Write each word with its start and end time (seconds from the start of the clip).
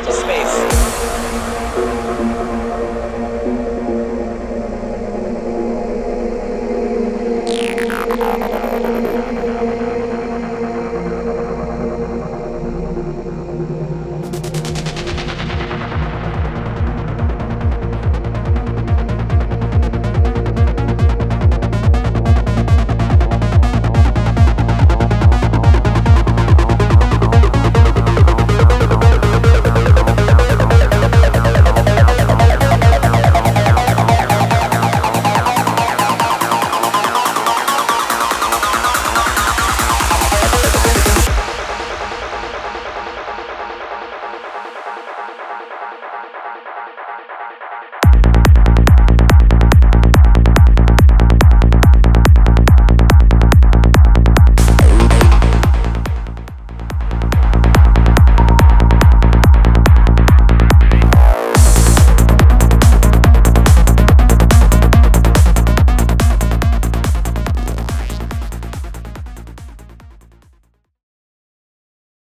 Into 0.00 0.12
space. 0.14 0.79